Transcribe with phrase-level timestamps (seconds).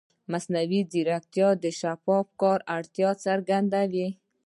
[0.31, 4.07] مصنوعي ځیرکتیا د شفاف کار اړتیا څرګندوي.